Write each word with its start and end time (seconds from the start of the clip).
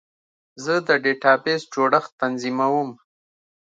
زه 0.63 0.73
د 0.87 0.89
ډیټابیس 1.03 1.61
جوړښت 1.73 2.11
تنظیموم. 2.21 2.89